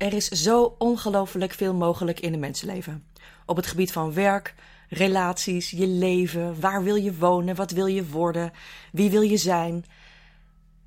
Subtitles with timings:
[0.00, 3.04] Er is zo ongelooflijk veel mogelijk in een mensenleven.
[3.46, 4.54] Op het gebied van werk,
[4.88, 8.52] relaties, je leven, waar wil je wonen, wat wil je worden,
[8.92, 9.84] wie wil je zijn.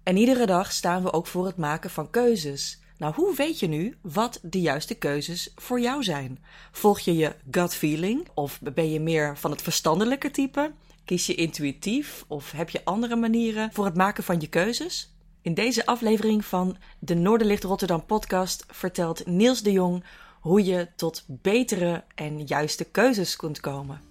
[0.03, 2.81] En iedere dag staan we ook voor het maken van keuzes.
[2.97, 6.43] Nou, hoe weet je nu wat de juiste keuzes voor jou zijn?
[6.71, 10.71] Volg je je gut feeling of ben je meer van het verstandelijke type?
[11.05, 15.12] Kies je intuïtief of heb je andere manieren voor het maken van je keuzes?
[15.43, 20.03] In deze aflevering van de Noorderlicht Rotterdam podcast vertelt Niels de Jong
[20.39, 24.01] hoe je tot betere en juiste keuzes kunt komen.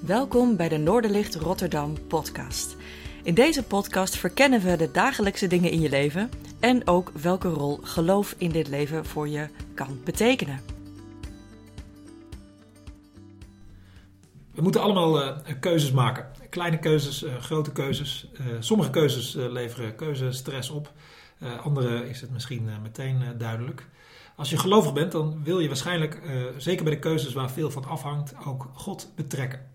[0.00, 2.76] Welkom bij de Noorderlicht Rotterdam podcast.
[3.22, 6.30] In deze podcast verkennen we de dagelijkse dingen in je leven
[6.60, 10.77] en ook welke rol geloof in dit leven voor je kan betekenen.
[14.58, 16.26] We moeten allemaal uh, keuzes maken.
[16.50, 18.28] Kleine keuzes, uh, grote keuzes.
[18.32, 20.92] Uh, sommige keuzes leveren keuzestress op.
[21.62, 23.86] andere is het misschien meteen duidelijk.
[24.36, 26.20] Als je gelovig bent, dan wil je waarschijnlijk,
[26.56, 29.66] zeker bij de keuzes waar veel van afhangt, ook God betrekken.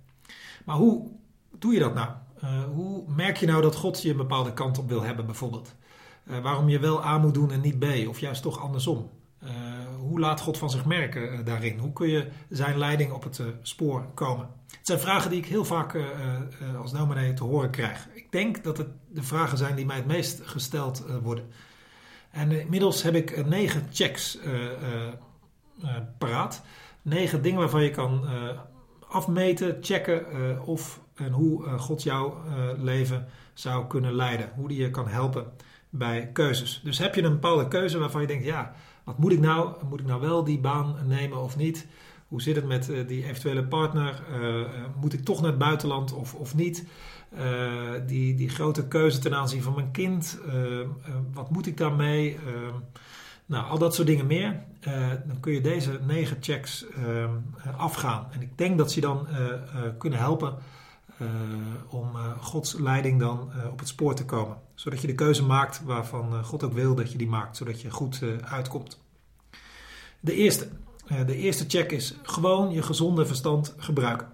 [0.65, 1.11] Maar hoe
[1.59, 2.09] doe je dat nou?
[2.73, 5.75] hoe merk je nou dat God je een bepaalde kant op wil hebben, bijvoorbeeld?
[6.41, 9.09] waarom je wel A moet doen en niet B, of juist toch andersom?
[9.99, 11.79] hoe laat God van zich merken daarin?
[11.79, 14.47] Hoe kun je zijn leiding op het spoor komen?
[14.77, 18.07] Het zijn vragen die ik heel vaak uh, uh, als dominee te horen krijg.
[18.13, 21.45] Ik denk dat het de vragen zijn die mij het meest gesteld uh, worden.
[22.31, 24.37] En inmiddels heb ik negen checks
[26.17, 26.61] paraat.
[27.01, 28.25] Negen dingen waarvan je kan
[29.07, 30.25] afmeten, checken
[30.65, 32.37] of en hoe God jouw
[32.77, 34.51] leven zou kunnen leiden.
[34.55, 35.45] Hoe die je kan helpen
[35.89, 36.81] bij keuzes.
[36.83, 39.85] Dus heb je een bepaalde keuze waarvan je denkt, ja, wat moet ik nou?
[39.89, 41.87] Moet ik nou wel die baan nemen of niet?
[42.33, 44.21] Hoe zit het met uh, die eventuele partner?
[44.31, 44.65] Uh,
[45.01, 46.85] moet ik toch naar het buitenland of, of niet?
[48.05, 50.39] die, die grote keuze ten aanzien van mijn kind.
[51.33, 52.37] wat moet ik daarmee?
[53.45, 54.63] nou, al dat soort dingen meer.
[55.25, 56.85] dan kun je deze negen checks
[57.77, 58.27] afgaan.
[58.31, 59.27] En ik denk dat ze dan
[59.97, 60.55] kunnen helpen
[61.89, 64.57] om Gods leiding dan op het spoor te komen.
[64.73, 67.57] Zodat je de keuze maakt waarvan God ook wil dat je die maakt.
[67.57, 69.01] Zodat je goed uitkomt.
[70.19, 70.67] De eerste.
[71.05, 74.27] Eh, de eerste check is gewoon je gezonde verstand gebruiken.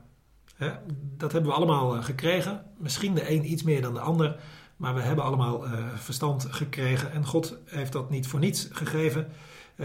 [1.17, 2.65] Dat hebben we allemaal eh, gekregen.
[2.77, 4.39] Misschien de een iets meer dan de ander.
[4.77, 7.11] Maar we hebben allemaal eh, verstand gekregen.
[7.11, 9.27] En God heeft dat niet voor niets gegeven.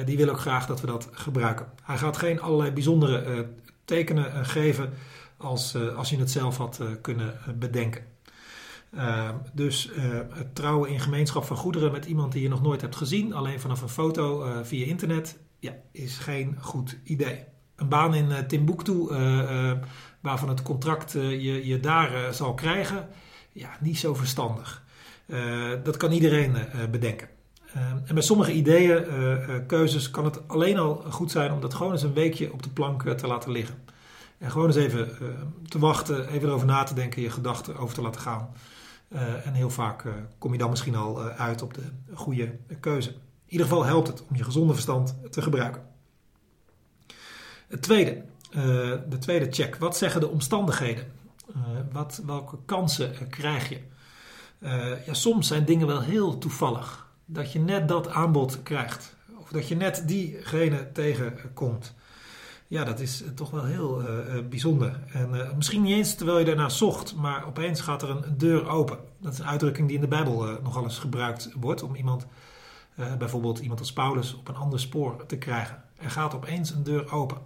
[0.04, 1.66] Die wil ook graag dat we dat gebruiken.
[1.82, 3.48] Hij gaat geen allerlei bijzondere
[3.84, 4.92] tekenen geven
[5.36, 8.02] als, als je het zelf had kunnen bedenken.
[9.52, 9.90] dus
[10.30, 13.60] het trouwen in gemeenschap van goederen met iemand die je nog nooit hebt gezien, alleen
[13.60, 17.44] vanaf een foto via internet, ja, is geen goed idee.
[17.76, 19.72] Een baan in uh, Timbuktu, uh,
[20.20, 23.08] waarvan het contract je, je daar zal krijgen,
[23.52, 24.82] ja, niet zo verstandig.
[25.82, 26.56] dat kan iedereen
[26.90, 27.28] bedenken.
[28.04, 29.04] en bij sommige ideeën,
[29.66, 32.68] keuzes, kan het alleen al goed zijn om dat gewoon eens een weekje op de
[32.68, 33.74] plank te laten liggen.
[34.38, 35.08] En gewoon eens even
[35.68, 38.48] te wachten, even erover na te denken, je gedachten over te laten gaan.
[39.44, 40.04] en heel vaak
[40.38, 41.82] kom je dan misschien al uit op de
[42.12, 43.14] goede keuze.
[43.54, 45.82] Ieder geval helpt het om je gezonde verstand te gebruiken.
[47.66, 48.62] Het tweede, uh,
[49.08, 49.76] de tweede check.
[49.76, 51.12] Wat zeggen de omstandigheden?
[51.48, 51.62] Uh,
[51.92, 53.78] wat, welke kansen krijg je?
[54.58, 57.06] Uh, ja, soms zijn dingen wel heel toevallig.
[57.24, 59.16] Dat je net dat aanbod krijgt.
[59.38, 61.94] Of dat je net diegene tegenkomt.
[62.66, 64.02] Ja, dat is toch wel heel
[64.48, 65.00] bijzonder.
[65.12, 68.98] En misschien niet eens terwijl je daarna zocht, maar opeens gaat er een deur open.
[69.20, 72.26] Dat is een uitdrukking die in de Bijbel nogal eens gebruikt wordt om iemand
[72.96, 75.82] uh, bijvoorbeeld iemand als Paulus op een ander spoor te krijgen.
[75.96, 77.38] Er gaat opeens een deur open.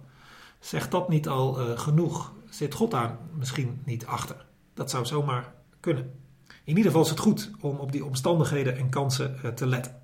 [0.59, 2.33] Zegt dat niet al uh, genoeg?
[2.49, 4.45] Zit God daar misschien niet achter?
[4.73, 6.13] Dat zou zomaar kunnen.
[6.63, 10.01] In ieder geval is het goed om op die omstandigheden en kansen uh, te letten.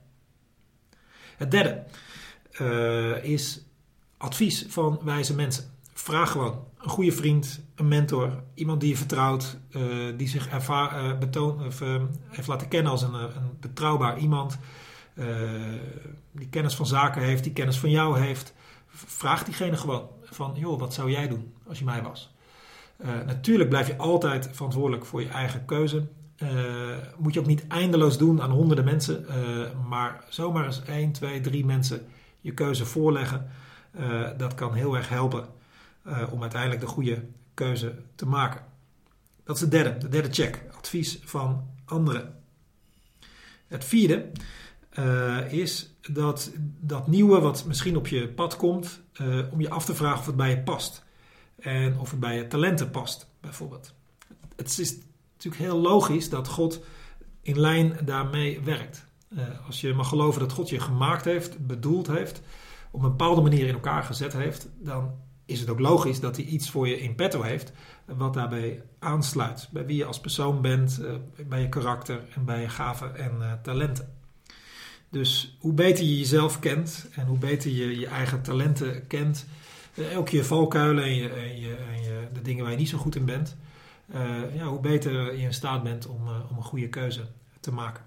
[1.38, 1.84] Het derde
[3.22, 3.66] is
[4.18, 5.74] advies van wijze mensen.
[5.94, 9.58] Vraag gewoon een goede vriend, een mentor, iemand die je vertrouwt,
[10.18, 10.54] die zich
[11.66, 11.80] of,
[12.28, 14.58] heeft laten kennen als een, een betrouwbaar iemand
[16.32, 18.54] die kennis van zaken heeft, die kennis van jou heeft.
[18.88, 22.34] Vraag diegene gewoon van, joh, wat zou jij doen als je mij was?
[22.98, 26.08] Uh, natuurlijk blijf je altijd verantwoordelijk voor je eigen keuze.
[26.38, 26.50] Uh,
[27.18, 29.26] moet je ook niet eindeloos doen aan honderden mensen,
[29.88, 32.08] maar zomaar eens 1, 2, 3 mensen
[32.42, 33.50] je keuze voorleggen.
[34.38, 35.48] dat kan heel erg helpen
[36.32, 37.24] om uiteindelijk de goede
[37.54, 38.62] keuze te maken.
[39.44, 40.64] Dat is de derde, de derde check.
[40.78, 42.36] Advies van anderen.
[43.68, 44.32] Het vierde
[45.00, 49.86] uh, is dat dat nieuwe wat misschien op je pad komt, uh, om je af
[49.86, 51.04] te vragen of het bij je past.
[51.60, 53.94] En of het bij je talenten past, bijvoorbeeld.
[54.56, 54.98] Het is
[55.34, 56.84] natuurlijk heel logisch dat God
[57.42, 59.08] in lijn daarmee werkt.
[59.66, 62.42] als je mag geloven dat God je gemaakt heeft, bedoeld heeft,
[62.92, 65.12] op een bepaalde manier in elkaar gezet heeft, dan
[65.46, 67.72] is het ook logisch dat hij iets voor je in petto heeft
[68.06, 69.70] wat daarbij aansluit.
[69.72, 71.02] Bij wie je als persoon bent,
[71.48, 74.15] bij je karakter en bij je gaven en talenten.
[75.10, 79.46] Dus hoe beter je jezelf kent en hoe beter je je eigen talenten kent,
[79.96, 82.90] uh, ook je valkuilen en, je, en, je, en je, de dingen waar je niet
[82.90, 83.56] zo goed in bent,
[84.16, 87.28] uh, ja, hoe beter je in staat bent om, uh, om een goede keuze
[87.60, 88.04] te maken.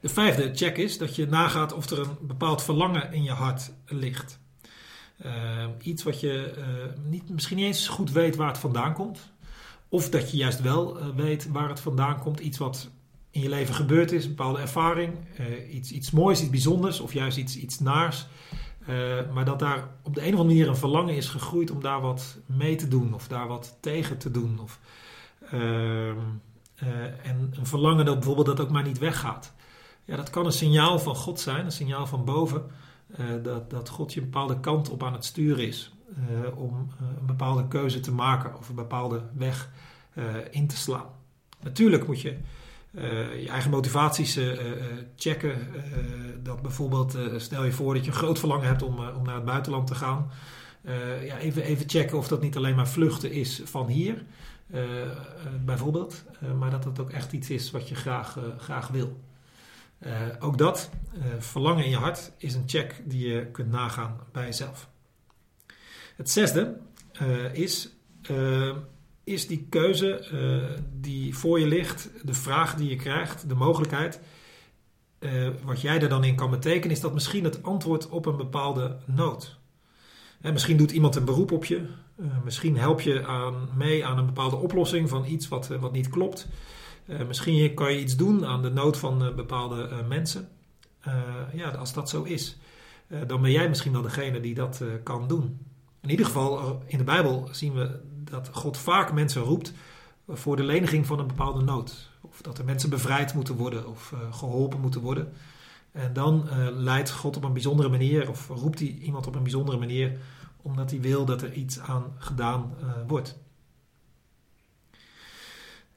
[0.00, 3.72] De vijfde check is dat je nagaat of er een bepaald verlangen in je hart
[3.86, 4.38] ligt.
[5.82, 6.54] iets wat je
[7.08, 9.30] niet, misschien niet eens goed weet waar het vandaan komt.
[9.88, 12.40] Of dat je juist wel weet waar het vandaan komt.
[12.40, 12.90] Iets wat
[13.32, 17.12] in je leven gebeurd is, een bepaalde ervaring, uh, iets, iets moois, iets bijzonders of
[17.12, 18.26] juist iets, iets naars.
[18.88, 21.80] Uh, maar dat daar op de een of andere manier een verlangen is gegroeid om
[21.80, 24.58] daar wat mee te doen of daar wat tegen te doen.
[24.60, 24.80] Of,
[25.52, 26.08] uh,
[27.22, 29.52] en een verlangen dat bijvoorbeeld dat ook maar niet weggaat.
[30.04, 32.62] Ja, dat kan een signaal van God zijn, een signaal van boven,
[33.42, 35.92] dat, dat God je een bepaalde kant op aan het sturen is.
[36.54, 39.70] om een bepaalde keuze te maken of een bepaalde weg
[40.50, 41.06] in te slaan.
[41.60, 42.38] Natuurlijk moet je
[43.40, 44.52] je eigen motivaties uh,
[45.16, 45.58] checken.
[46.42, 49.44] dat bijvoorbeeld, stel je voor dat je een groot verlangen hebt om, om naar het
[49.44, 50.30] buitenland te gaan.
[51.24, 54.24] ja, even, even checken of dat niet alleen maar vluchten is van hier,
[55.64, 56.24] bijvoorbeeld.
[56.58, 59.20] maar dat het ook echt iets is wat je graag, graag wil.
[60.38, 60.90] ook dat,
[61.38, 64.88] verlangen in je hart, is een check die je kunt nagaan bij jezelf.
[66.16, 66.76] Het zesde
[67.52, 67.88] is
[69.24, 74.20] is die keuze uh, die voor je ligt, de vraag die je krijgt, de mogelijkheid,
[75.18, 78.36] uh, wat jij er dan in kan betekenen, is dat misschien het antwoord op een
[78.36, 79.58] bepaalde nood.
[80.40, 81.86] En misschien doet iemand een beroep op je,
[82.16, 86.08] uh, misschien help je aan, mee aan een bepaalde oplossing van iets wat, wat niet
[86.08, 86.48] klopt.
[87.26, 90.48] misschien kan je iets doen aan de nood van bepaalde mensen.
[91.52, 92.56] ja, als dat zo is,
[93.26, 95.58] dan ben jij misschien wel degene die dat kan doen.
[96.00, 99.72] In ieder geval, in de Bijbel zien we dat God vaak mensen roept
[100.28, 102.10] voor de leniging van een bepaalde nood.
[102.20, 105.32] Of dat er mensen bevrijd moeten worden of uh, geholpen moeten worden.
[105.92, 109.42] En dan uh, leidt God op een bijzondere manier, of roept hij iemand op een
[109.42, 110.18] bijzondere manier,
[110.62, 113.38] omdat hij wil dat er iets aan gedaan uh, wordt.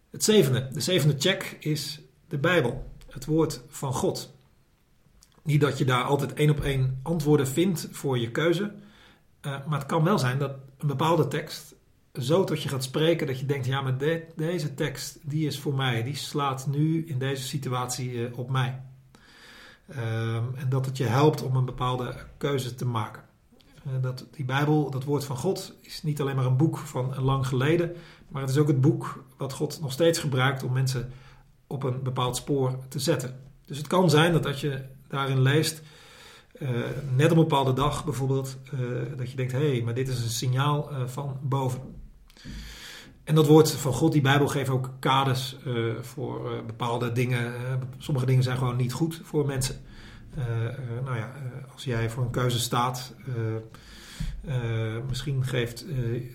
[0.09, 4.33] Het zevende, de zevende check is de Bijbel, het woord van God.
[5.43, 8.73] Niet dat je daar altijd één op één antwoorden vindt voor je keuze,
[9.41, 11.74] maar het kan wel zijn dat een bepaalde tekst
[12.19, 13.97] zo tot je gaat spreken dat je denkt, ja, maar
[14.35, 18.81] deze tekst, die is voor mij, die slaat nu in deze situatie uh, op mij.
[19.89, 23.23] Um, en dat het je helpt om een bepaalde keuze te maken.
[23.87, 27.19] Uh, dat, die Bijbel, dat woord van God, is niet alleen maar een boek van
[27.19, 27.95] lang geleden,
[28.27, 31.11] maar het is ook het boek wat God nog steeds gebruikt om mensen
[31.67, 33.39] op een bepaald spoor te zetten.
[33.65, 35.81] Dus het kan zijn dat als je daarin leest,
[36.59, 36.69] uh,
[37.15, 38.57] net op een bepaalde dag bijvoorbeeld,
[39.17, 41.94] dat je denkt, hé, hey, maar dit is een signaal van boven.
[43.25, 47.45] En dat woord van God, die Bijbel geeft ook kaders uh, voor uh, bepaalde dingen.
[47.45, 49.75] Uh, sommige dingen zijn gewoon niet goed voor mensen.
[51.03, 51.31] nou ja,
[51.73, 53.15] als jij voor een keuze staat,
[55.07, 55.85] misschien geeft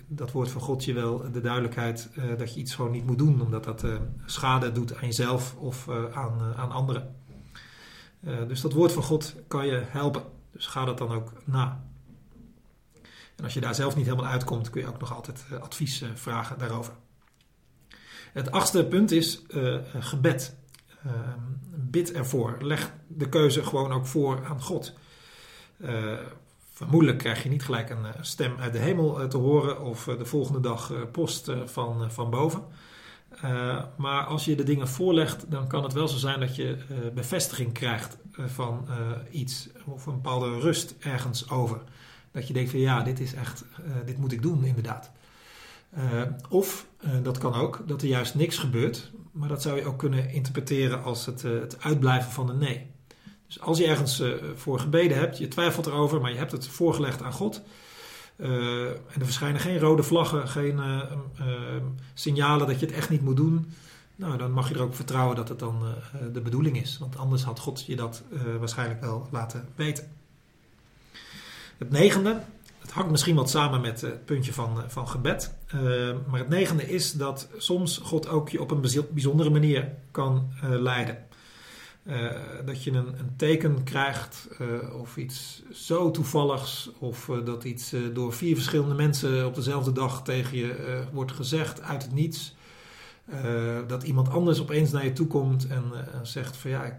[0.07, 3.41] dat woord van God je wel de duidelijkheid dat je iets gewoon niet moet doen,
[3.41, 3.85] omdat dat
[4.25, 7.15] schade doet aan jezelf of aan, aan anderen.
[8.47, 10.23] dus dat woord van God kan je helpen.
[10.51, 11.90] Dus ga dat dan ook na.
[13.41, 16.01] En als je daar zelf niet helemaal uitkomt, kun je ook nog altijd eh, advies
[16.01, 16.93] eh, vragen daarover.
[18.33, 20.55] Het achtste punt is uh, gebed.
[21.05, 21.11] Uh,
[21.75, 22.57] bid ervoor.
[22.59, 24.93] Leg de keuze gewoon ook voor aan God.
[26.73, 30.59] Vermoedelijk krijg je niet gelijk een stem uit de hemel te horen of de volgende
[30.59, 32.63] dag post van, van boven.
[33.97, 36.77] maar als je de dingen voorlegt, dan kan het wel zo zijn dat je
[37.13, 38.87] bevestiging krijgt van
[39.31, 41.81] iets of een bepaalde rust ergens over.
[42.31, 45.11] Dat je denkt van ja, dit is echt, uh, dit moet ik doen inderdaad.
[45.97, 49.11] Uh, of, uh, dat kan ook, dat er juist niks gebeurt.
[49.31, 52.89] Maar dat zou je ook kunnen interpreteren als het, het uitblijven van een nee.
[53.47, 54.23] Dus als je ergens
[54.55, 57.61] voor gebeden hebt, je twijfelt erover, maar je hebt het voorgelegd aan God.
[58.37, 60.79] en er verschijnen geen rode vlaggen, geen
[62.13, 63.71] signalen dat je het echt niet moet doen.
[64.15, 65.83] Nou, dan mag je er ook vertrouwen dat het dan
[66.33, 66.97] de bedoeling is.
[66.97, 68.23] Want anders had God je dat
[68.59, 70.11] waarschijnlijk wel laten weten.
[71.81, 72.41] Het negende,
[72.79, 75.55] het hangt misschien wat samen met het puntje van, eh, van gebed.
[75.75, 75.81] Uh,
[76.27, 80.81] maar het negende is dat soms God ook je op een bijzondere manier kan uh,
[80.81, 81.17] leiden.
[82.65, 84.47] Dat je een, een teken krijgt
[84.99, 90.57] of iets zo toevalligs, of dat iets door vier verschillende mensen op dezelfde dag tegen
[90.57, 92.55] je wordt gezegd uit het niets.
[93.87, 95.83] dat iemand anders opeens naar je toe komt en
[96.23, 96.95] zegt van ja, ik,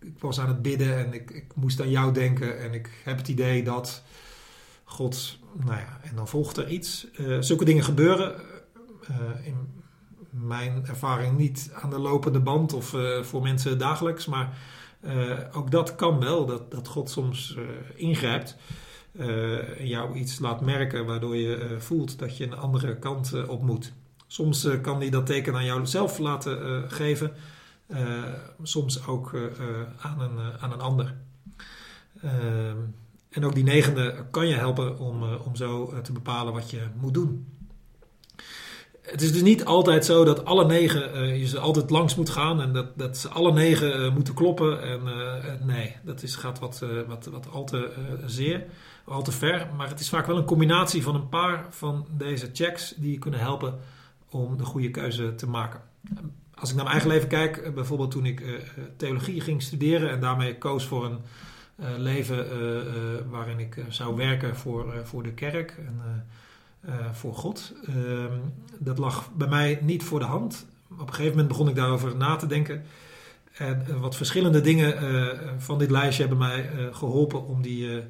[0.00, 3.16] ik was aan het bidden en ik, ik moest aan jou denken en ik heb
[3.16, 4.02] het idee dat
[4.84, 7.06] God, nou ja, en dan volgt er iets.
[7.40, 8.34] zulke dingen gebeuren
[9.44, 9.82] in
[10.30, 14.58] mijn ervaring niet aan de lopende band of voor mensen dagelijks, maar
[15.52, 17.56] ook dat kan wel, dat, dat God soms
[17.94, 18.56] ingrijpt
[19.20, 23.92] uh, jou iets laat merken waardoor je voelt dat je een andere kant op moet.
[24.26, 27.32] Soms kan hij dat teken aan jou zelf laten geven,
[28.62, 29.36] soms ook
[30.00, 31.14] aan, een, aan een ander.
[32.22, 32.76] Ehm,
[33.30, 37.14] en ook die negende kan je helpen om, om zo te bepalen wat je moet
[37.14, 37.46] doen.
[39.02, 42.60] Het is dus niet altijd zo dat alle negen je ze altijd langs moet gaan
[42.60, 44.82] en dat, dat ze alle negen moeten kloppen.
[44.82, 45.00] En,
[45.66, 47.92] nee, dat is, gaat wat, wat, wat al te
[48.26, 48.66] zeer
[49.06, 49.68] al te ver.
[49.76, 53.18] Maar het is vaak wel een combinatie van een paar van deze checks die je
[53.18, 53.78] kunnen helpen
[54.30, 55.80] om de goede keuze te maken.
[56.58, 58.54] Als ik naar mijn eigen leven kijk, eh, bijvoorbeeld toen ik uh,
[58.96, 61.20] theologie ging studeren en daarmee koos voor een
[61.96, 62.46] leven
[63.30, 66.26] waarin ik zou werken voor, voor de kerk en
[67.12, 67.72] voor God.
[67.86, 68.38] Ehm,
[68.78, 70.66] dat lag bij mij niet voor de hand.
[70.90, 72.84] Op een gegeven moment begon ik daarover na te denken.
[73.52, 74.94] En wat verschillende dingen
[75.58, 78.02] van dit lijstje hebben mij geholpen om die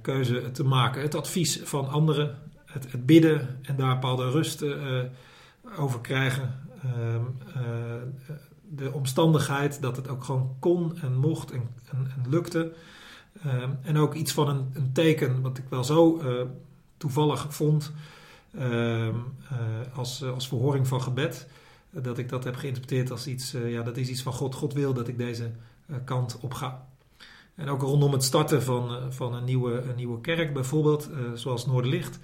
[0.00, 1.02] keuze te maken.
[1.02, 4.64] Het advies van anderen, het, bidden en daar bepaalde rust
[5.76, 6.65] over krijgen.
[6.94, 7.24] Ehm,
[7.54, 7.62] eh,
[8.68, 12.72] de omstandigheid dat het ook gewoon kon en mocht en, en, lukte.
[13.42, 16.22] Ehm, en ook iets van een, een, teken wat ik wel zo
[16.96, 17.92] toevallig vond
[18.58, 19.14] ehm,
[19.94, 21.48] als, als verhoring van gebed.
[21.90, 24.54] dat ik dat heb geïnterpreteerd als iets, ja, dat is iets van God.
[24.54, 25.50] God wil dat ik deze
[26.04, 26.86] kant op ga.
[27.56, 31.18] En ook rondom het starten van, eh, van een, nieuwe, een nieuwe kerk, bijvoorbeeld, uh,
[31.34, 32.18] zoals Noorderlicht.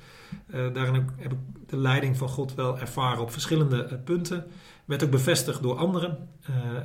[0.55, 4.47] Uh, daarin heb ik de leiding van God wel ervaren op verschillende punten.
[4.85, 6.29] Werd ook bevestigd door anderen.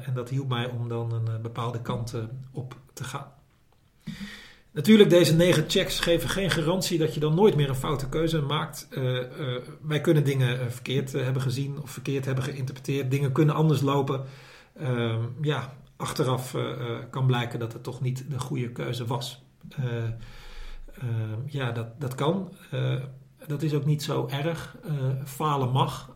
[0.06, 2.13] en dat hielp mij om dan een bepaalde kant
[2.51, 3.32] op te gaan.
[4.72, 8.42] Natuurlijk, deze negen checks geven geen garantie dat je dan nooit meer een foute keuze
[8.42, 8.88] maakt.
[9.82, 13.12] wij kunnen dingen verkeerd hebben gezien of verkeerd hebben geïnterpreteerd.
[13.12, 14.24] Dingen kunnen anders lopen.
[14.74, 19.44] Ehm, ja, achteraf uh, kan blijken dat het toch niet de goede keuze was.
[19.80, 19.86] Uh,
[21.46, 22.54] ja, dat, dat kan.
[23.48, 24.75] dat is ook niet zo erg.
[25.25, 26.10] falen mag.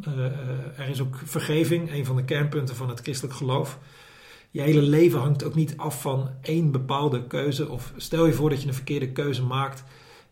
[0.77, 3.79] er is ook vergeving, een van de kernpunten van het christelijk geloof.
[4.51, 7.69] Je hele leven hangt ook niet af van één bepaalde keuze.
[7.69, 9.83] Of stel je voor dat je een verkeerde keuze maakt.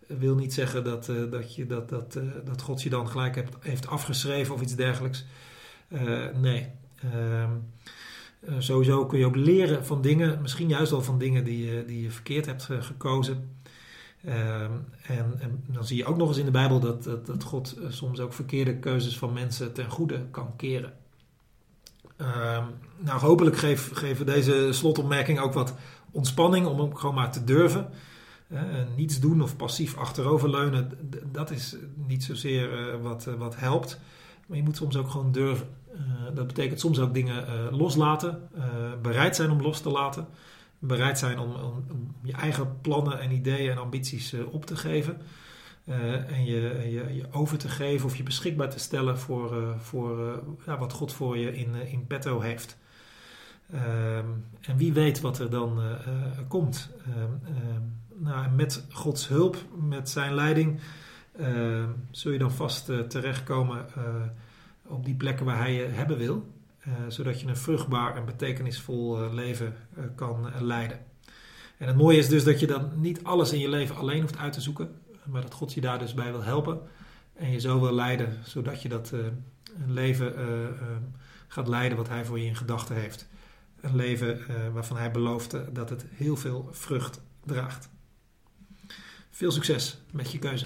[0.08, 3.88] Wil niet zeggen dat, dat, je, dat, dat, dat God je dan gelijk hebt, heeft
[3.88, 5.26] afgeschreven of iets dergelijks.
[6.42, 6.68] nee.
[8.42, 11.86] Uh, sowieso kun je ook leren van dingen, misschien juist al van dingen die, je,
[11.86, 13.58] die je verkeerd hebt uh, gekozen.
[14.26, 17.44] Ehm, en, en, dan zie je ook nog eens in de Bijbel dat, dat, dat
[17.44, 20.94] God uh, soms ook verkeerde keuzes van mensen ten goede kan keren.
[22.18, 22.66] Ehm,
[22.98, 25.76] nou, hopelijk geef, geven deze slotopmerking ook wat
[26.12, 27.90] ontspanning om ook gewoon maar te durven.
[28.96, 30.92] niets doen of passief achteroverleunen,
[31.32, 31.76] dat is
[32.08, 34.00] niet zozeer wat, wat helpt.
[34.50, 35.68] Maar je moet soms ook gewoon durven.
[35.94, 38.64] Eh, dat betekent soms ook dingen uh, loslaten, uh,
[39.02, 40.28] bereid zijn om los te laten,
[40.80, 45.18] bereid zijn om, om, om je eigen plannen en ideeën en ambities op te geven.
[46.28, 50.78] en je, je, je, over te geven of je beschikbaar te stellen voor, voor ja,
[50.78, 52.78] wat God voor je in, in petto heeft.
[53.72, 54.26] Ehm,
[54.62, 55.82] en wie weet wat er dan
[56.48, 56.90] komt.
[57.06, 57.82] Ehm, ehm,
[58.24, 60.80] nou, met Gods hulp, met zijn leiding,
[62.12, 63.86] zul je dan vast terechtkomen
[64.86, 66.58] op die plekken waar hij je hebben wil.
[67.08, 69.76] Zodat je een vruchtbaar en betekenisvol leven
[70.16, 71.00] kan leiden.
[71.78, 74.38] En het mooie is dus dat je dan niet alles in je leven alleen hoeft
[74.38, 76.82] uit te zoeken, maar dat God je daar dus bij wil helpen
[77.34, 80.34] en je zo wil leiden, zodat je dat een leven
[81.48, 83.28] gaat leiden wat hij voor je in gedachten heeft.
[83.82, 84.40] Een leven
[84.74, 87.90] waarvan hij beloofde dat het heel veel vrucht draagt.
[89.30, 90.66] Veel succes met je keuze.